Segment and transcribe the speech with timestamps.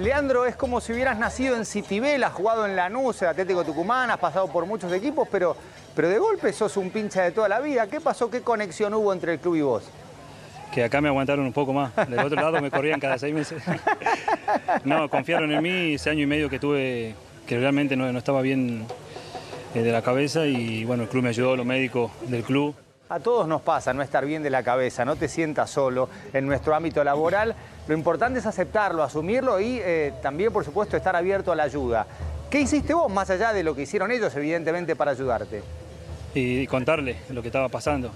[0.00, 4.10] Leandro, es como si hubieras nacido en Citibel, has jugado en Lanús, en Atlético Tucumán,
[4.10, 5.54] has pasado por muchos equipos, pero,
[5.94, 7.86] pero de golpe sos un pincha de toda la vida.
[7.86, 8.30] ¿Qué pasó?
[8.30, 9.84] ¿Qué conexión hubo entre el club y vos?
[10.72, 11.94] Que acá me aguantaron un poco más.
[12.08, 13.62] Del otro lado me corrían cada seis meses.
[14.84, 17.14] no, confiaron en mí ese año y medio que tuve,
[17.46, 18.86] que realmente no, no estaba bien
[19.74, 22.74] eh, de la cabeza y bueno, el club me ayudó, los médicos del club.
[23.10, 26.46] A todos nos pasa no estar bien de la cabeza, no te sientas solo en
[26.46, 27.56] nuestro ámbito laboral.
[27.88, 32.06] Lo importante es aceptarlo, asumirlo y eh, también, por supuesto, estar abierto a la ayuda.
[32.48, 35.60] ¿Qué hiciste vos más allá de lo que hicieron ellos, evidentemente, para ayudarte?
[36.34, 38.12] Y contarle lo que estaba pasando.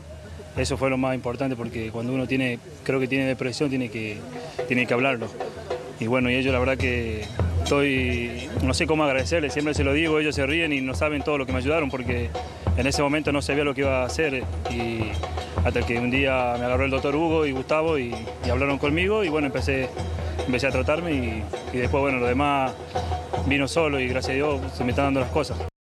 [0.57, 4.21] Eso fue lo más importante porque cuando uno tiene, creo que tiene depresión, tiene que,
[4.69, 5.27] tiene que hablarlo.
[5.99, 7.27] Y bueno, y ellos la verdad que
[7.65, 11.23] estoy, no sé cómo agradecerles, siempre se lo digo, ellos se ríen y no saben
[11.23, 12.29] todo lo que me ayudaron porque
[12.77, 15.01] en ese momento no sabía lo que iba a hacer y
[15.65, 18.15] hasta que un día me agarró el doctor Hugo y Gustavo y,
[18.51, 19.89] hablaron conmigo y bueno, empecé,
[20.47, 21.43] empecé a tratarme y,
[21.73, 22.73] y, después bueno, lo demás
[23.47, 25.74] vino solo y gracias a Dios se me están dando las cosas.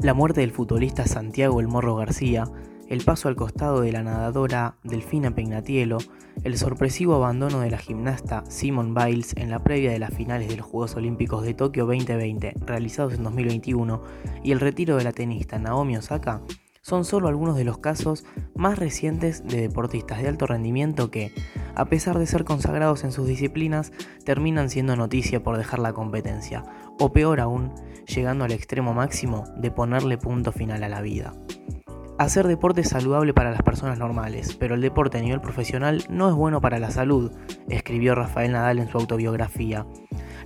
[0.00, 2.44] La muerte del futbolista Santiago El Morro García
[2.88, 5.98] el paso al costado de la nadadora Delfina Pegnatielo,
[6.42, 10.56] el sorpresivo abandono de la gimnasta Simone Biles en la previa de las finales de
[10.56, 14.02] los Juegos Olímpicos de Tokio 2020, realizados en 2021,
[14.42, 16.40] y el retiro de la tenista Naomi Osaka,
[16.80, 18.24] son solo algunos de los casos
[18.54, 21.32] más recientes de deportistas de alto rendimiento que,
[21.78, 23.92] a pesar de ser consagrados en sus disciplinas,
[24.24, 26.64] terminan siendo noticia por dejar la competencia,
[26.98, 27.72] o peor aún,
[28.06, 31.32] llegando al extremo máximo de ponerle punto final a la vida.
[32.18, 36.28] Hacer deporte es saludable para las personas normales, pero el deporte a nivel profesional no
[36.28, 37.30] es bueno para la salud,
[37.68, 39.86] escribió Rafael Nadal en su autobiografía.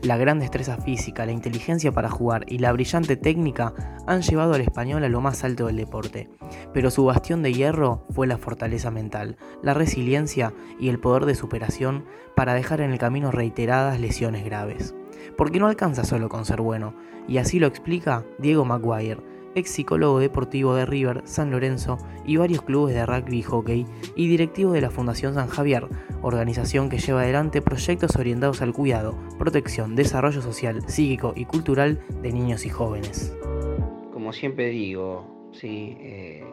[0.02, 3.72] La gran destreza física, la inteligencia para jugar y la brillante técnica
[4.08, 6.28] han llevado al español a lo más alto del deporte,
[6.74, 11.36] pero su bastión de hierro fue la fortaleza mental, la resiliencia y el poder de
[11.36, 14.92] superación para dejar en el camino reiteradas lesiones graves.
[15.36, 16.94] Porque no alcanza solo con ser bueno,
[17.28, 19.22] y así lo explica Diego Maguire,
[19.54, 23.86] ex psicólogo deportivo de River, San Lorenzo y varios clubes de rugby y hockey,
[24.16, 25.86] y directivo de la Fundación San Javier,
[26.22, 32.32] organización que lleva adelante proyectos orientados al cuidado, protección, desarrollo social, psíquico y cultural de
[32.32, 33.34] niños y jóvenes.
[34.12, 36.44] Como siempre digo, sí, eh,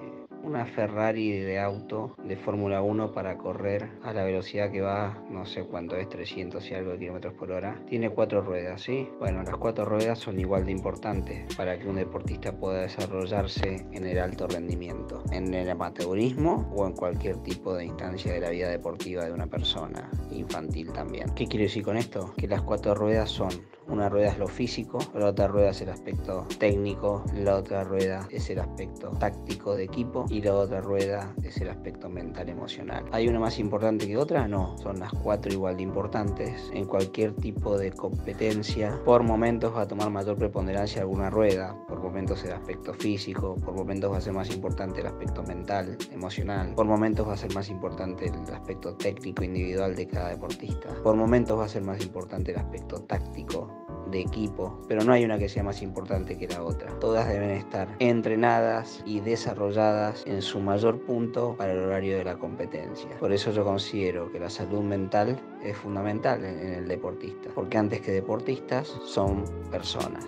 [0.49, 5.45] una Ferrari de auto de Fórmula 1 para correr a la velocidad que va, no
[5.45, 7.79] sé cuánto es, 300 y algo de kilómetros por hora.
[7.87, 9.07] Tiene cuatro ruedas, ¿sí?
[9.19, 14.05] Bueno, las cuatro ruedas son igual de importantes para que un deportista pueda desarrollarse en
[14.05, 18.69] el alto rendimiento, en el amateurismo o en cualquier tipo de instancia de la vida
[18.69, 21.29] deportiva de una persona, infantil también.
[21.35, 22.33] ¿Qué quiero decir con esto?
[22.35, 23.51] Que las cuatro ruedas son
[23.89, 28.27] una rueda es lo físico, la otra rueda es el aspecto técnico, la otra rueda
[28.29, 33.05] es el aspecto táctico de equipo y la otra rueda es el aspecto mental emocional.
[33.11, 34.47] ¿Hay una más importante que otra?
[34.47, 36.69] No, son las cuatro igual de importantes.
[36.73, 41.99] En cualquier tipo de competencia, por momentos va a tomar mayor preponderancia alguna rueda, por
[42.01, 46.73] momentos el aspecto físico, por momentos va a ser más importante el aspecto mental, emocional,
[46.75, 51.15] por momentos va a ser más importante el aspecto técnico individual de cada deportista, por
[51.15, 53.78] momentos va a ser más importante el aspecto táctico
[54.11, 56.91] de equipo, pero no hay una que sea más importante que la otra.
[56.99, 62.37] Todas deben estar entrenadas y desarrolladas en su mayor punto para el horario de la
[62.37, 63.09] competencia.
[63.19, 68.01] Por eso yo considero que la salud mental es fundamental en, el deportista, porque antes
[68.01, 70.25] que deportistas son personas.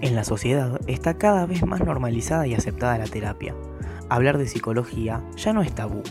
[0.00, 3.54] En la sociedad está cada vez más normalizada y aceptada la terapia.
[4.08, 6.02] Hablar de psicología ya no es tabú.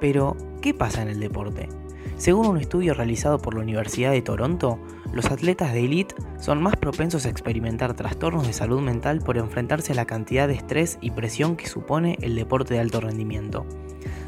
[0.00, 1.68] Pero, ¿qué pasa en el deporte?
[2.16, 4.78] Según un estudio realizado por la Universidad de Toronto,
[5.12, 9.92] los atletas de élite son más propensos a experimentar trastornos de salud mental por enfrentarse
[9.92, 13.66] a la cantidad de estrés y presión que supone el deporte de alto rendimiento.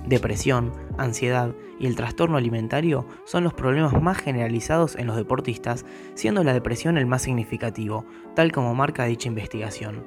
[0.06, 6.44] Depresión, ansiedad y el trastorno alimentario son los problemas más generalizados en los deportistas, siendo
[6.44, 10.04] la depresión el más significativo, tal como marca dicha investigación.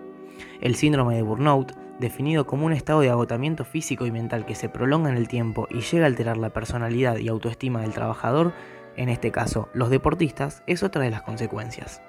[0.61, 4.69] El síndrome de burnout definido como un estado de agotamiento físico y mental que se
[4.69, 8.53] prolonga en el tiempo y llega a alterar la personalidad y autoestima del trabajador,
[8.95, 12.01] en este caso los deportistas, es otra de las consecuencias.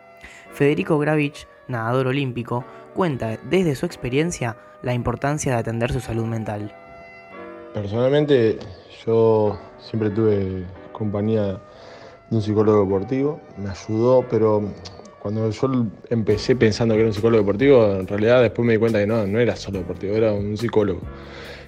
[0.52, 2.64] Federico Gravich, nadador olímpico,
[2.94, 6.74] cuenta desde su experiencia la importancia de atender su salud mental.
[7.74, 8.58] Personalmente
[9.06, 11.60] yo siempre tuve compañía
[12.30, 14.62] de un psicólogo deportivo, me ayudó, pero
[15.20, 18.98] cuando yo empecé pensando que era un psicólogo deportivo, en realidad después me di cuenta
[19.00, 21.00] que no, no era solo deportivo, era un psicólogo.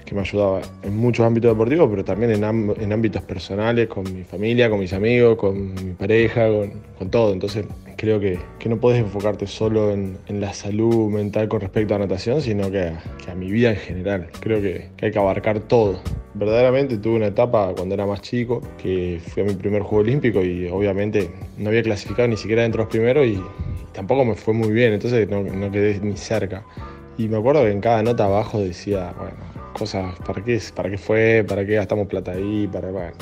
[0.04, 4.70] que me ayudaba en muchos ámbitos deportivos, pero también en, ámbitos personales, con mi familia,
[4.70, 6.48] con mis amigos, con mi pareja,
[6.98, 7.32] con, todo.
[7.32, 7.66] Entonces
[7.96, 12.70] creo que, no puedes enfocarte solo en, la salud mental con respecto a natación, sino
[12.70, 12.92] que
[13.28, 14.28] a, mi vida en general.
[14.40, 16.00] Creo que, hay que abarcar todo.
[16.34, 20.44] Verdaderamente tuve una etapa cuando era más chico, que fui a mi primer Juego Olímpico
[20.44, 23.42] y obviamente no había clasificado ni siquiera dentro de los primeros y,
[23.92, 26.64] tampoco me fue muy bien, entonces no, quedé ni cerca.
[27.18, 29.36] Y me acuerdo que en cada nota abajo decía, bueno,
[29.74, 31.44] cosas, ¿para qué, para qué fue?
[31.46, 32.68] ¿Para qué gastamos plata ahí?
[32.72, 33.12] Para, bueno,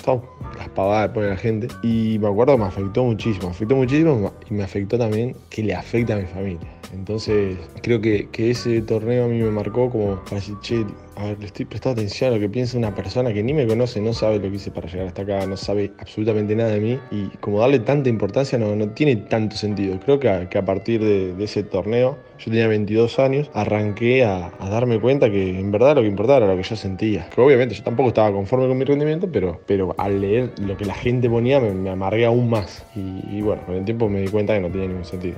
[0.56, 1.69] las pavadas de la gente.
[1.82, 5.62] Y me acuerdo que me afectó muchísimo, me afectó muchísimo y me afectó también que
[5.62, 6.77] le afecta a mi familia.
[6.93, 10.23] Entonces creo que, ese torneo a mí me marcó como
[10.62, 10.85] che,
[11.17, 13.67] a ver, le estoy prestando atención a lo que piensa una persona que ni me
[13.67, 16.81] conoce, no sabe lo que hice para llegar hasta acá, no sabe absolutamente nada de
[16.81, 19.99] mí y como darle tanta importancia no, tiene tanto sentido.
[20.00, 25.31] Creo que a, partir de, ese torneo, yo tenía 22 años, arranqué a, darme cuenta
[25.31, 27.29] que en verdad lo que importaba era lo que yo sentía.
[27.37, 29.29] Obviamente yo tampoco estaba conforme con mi rendimiento,
[29.67, 33.62] pero, al leer lo que la gente ponía me, me amargué aún más y bueno,
[33.67, 35.37] con el tiempo me di cuenta que no tenía ningún sentido.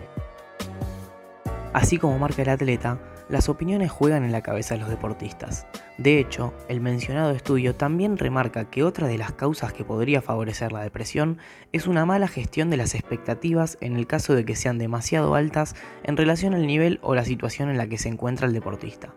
[1.72, 5.68] Así como marca el atleta, las opiniones juegan en la cabeza de los deportistas.
[5.98, 10.72] De hecho, el mencionado estudio también remarca que otra de las causas que podría favorecer
[10.72, 11.38] la depresión
[11.70, 15.76] es una mala gestión de las expectativas en el caso de que sean demasiado altas
[16.02, 19.14] en relación al nivel o la situación en la que se encuentra el deportista.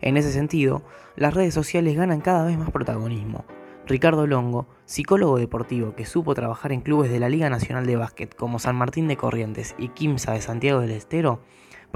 [0.00, 0.82] En ese sentido,
[1.14, 3.44] las redes sociales ganan cada vez más protagonismo.
[3.86, 8.34] Ricardo Longo, psicólogo deportivo que supo trabajar en clubes de la Liga Nacional de Básquet
[8.34, 11.40] como San Martín de Corrientes y Quimsa de Santiago del Estero,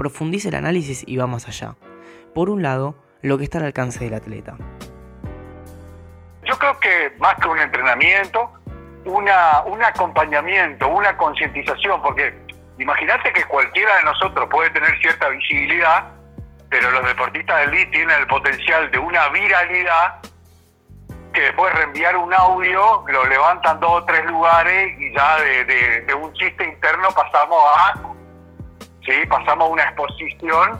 [0.01, 1.75] profundice el análisis y va más allá.
[2.33, 4.55] Por un lado, lo que está al alcance del atleta.
[6.43, 8.51] Yo creo que más que un entrenamiento,
[9.05, 12.33] una, un acompañamiento, una concientización, porque
[12.79, 16.07] imagínate que cualquiera de nosotros puede tener cierta visibilidad,
[16.71, 20.19] pero los deportistas del elite tienen el potencial de una viralidad
[21.31, 26.13] que después reenviar un audio, lo levantan dos o tres lugares y ya de, de
[26.15, 28.10] un chiste interno pasamos a
[29.05, 29.11] ¿sí?
[29.27, 30.79] pasamos a una exposición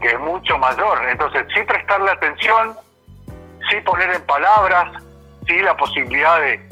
[0.00, 1.08] que es mucho mayor.
[1.08, 2.76] Entonces, sí prestarle atención,
[3.70, 5.02] sí poner en palabras,
[5.46, 6.68] sí la posibilidad de,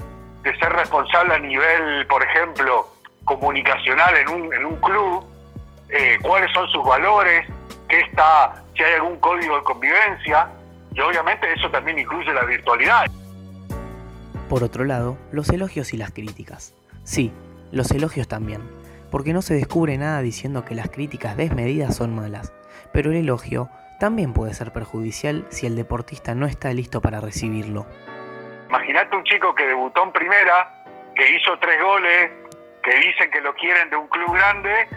[0.60, 2.88] ser responsable a nivel, por ejemplo,
[3.24, 5.26] comunicacional en un, en un club,
[5.88, 7.44] eh, cuáles son sus valores,
[7.88, 10.48] qué está, si hay algún código de convivencia,
[10.92, 13.06] y obviamente eso también incluye la virtualidad.
[14.48, 16.74] Por otro lado, los elogios y las críticas.
[17.02, 17.32] Sí,
[17.72, 18.75] los elogios también
[19.10, 22.52] porque no se descubre nada diciendo que las críticas desmedidas son malas,
[22.92, 23.68] pero el elogio
[23.98, 27.86] también puede ser perjudicial si el deportista no está listo para recibirlo.
[28.68, 32.30] Imagínate un chico que debutó en primera, que hizo tres goles,
[32.82, 34.88] que dicen que lo quieren de un club grande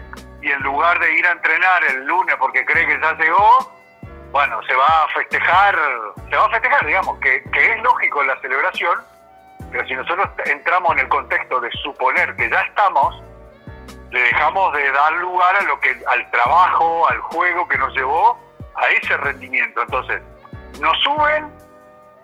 [0.42, 3.72] y en lugar de ir a entrenar el lunes porque cree que ya llegó,
[4.32, 5.76] bueno, se va a festejar,
[6.28, 8.98] se va a festejar, digamos, que, que es lógico la celebración,
[9.72, 13.22] pero si nosotros entramos en el contexto de suponer que ya estamos,
[14.10, 18.38] le dejamos de dar lugar a lo que al trabajo, al juego que nos llevó
[18.74, 19.82] a ese rendimiento.
[19.82, 20.20] Entonces,
[20.80, 21.52] nos suben,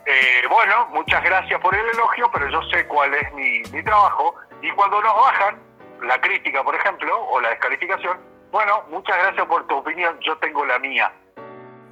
[0.07, 4.35] eh, bueno, muchas gracias por el elogio, pero yo sé cuál es mi, mi trabajo.
[4.63, 5.59] Y cuando nos bajan,
[6.03, 8.19] la crítica, por ejemplo, o la descalificación,
[8.51, 11.13] bueno, muchas gracias por tu opinión, yo tengo la mía.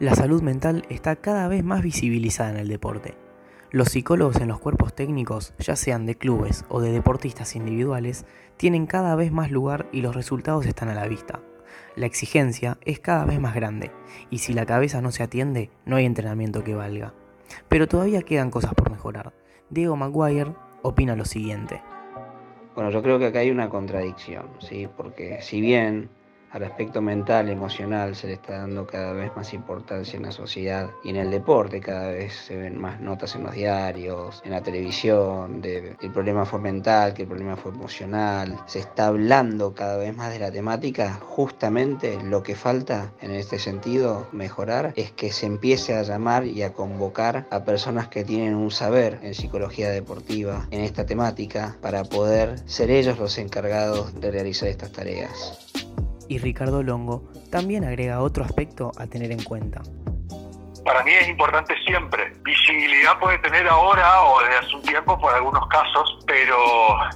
[0.00, 3.14] La salud mental está cada vez más visibilizada en el deporte.
[3.74, 8.24] Los psicólogos en los cuerpos técnicos, ya sean de clubes o de deportistas individuales,
[8.56, 11.40] tienen cada vez más lugar y los resultados están a la vista.
[11.96, 13.90] La exigencia es cada vez más grande
[14.30, 17.14] y si la cabeza no se atiende, no hay entrenamiento que valga.
[17.68, 19.32] Pero todavía quedan cosas por mejorar.
[19.70, 21.82] Diego Maguire opina lo siguiente.
[22.76, 24.88] Bueno, yo creo que acá hay una contradicción, ¿sí?
[24.96, 26.10] Porque si bien
[26.54, 30.88] al aspecto mental, emocional, se le está dando cada vez más importancia en la sociedad
[31.02, 31.80] y en el deporte.
[31.80, 36.12] Cada vez se ven más notas en los diarios, en la televisión, de que el
[36.12, 38.56] problema fue mental, que el problema fue emocional.
[38.66, 41.14] Se está hablando cada vez más de la temática.
[41.14, 46.62] Justamente lo que falta en este sentido mejorar es que se empiece a llamar y
[46.62, 52.04] a convocar a personas que tienen un saber en psicología deportiva en esta temática para
[52.04, 55.83] poder ser ellos los encargados de realizar estas tareas
[56.28, 59.82] y Ricardo Longo también agrega otro aspecto a tener en cuenta.
[60.84, 62.32] Para mí es importante siempre.
[62.42, 66.56] Visibilidad puede tener ahora o desde hace un tiempo por algunos casos, pero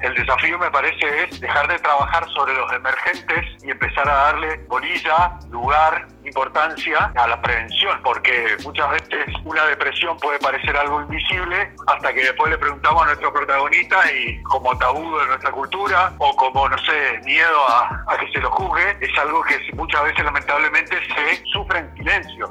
[0.01, 4.57] el desafío me parece es dejar de trabajar sobre los emergentes y empezar a darle
[4.69, 11.75] bolilla, lugar, importancia a la prevención, porque muchas veces una depresión puede parecer algo invisible
[11.87, 16.35] hasta que después le preguntamos a nuestro protagonista y como tabú de nuestra cultura o
[16.37, 20.97] como, no sé, miedo a, que se lo juzgue, es algo que muchas veces lamentablemente
[21.15, 22.51] se sufre en silencio.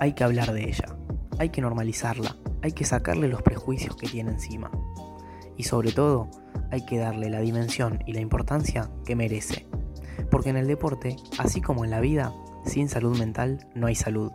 [0.00, 0.96] Hay que hablar de ella,
[1.38, 4.70] hay que normalizarla, hay que sacarle los prejuicios que tiene encima.
[5.56, 6.30] Y sobre todo,
[6.70, 9.66] hay que darle la dimensión y la importancia que merece.
[10.30, 12.32] Porque en el deporte, así como en la vida,
[12.64, 14.32] sin salud mental no hay salud.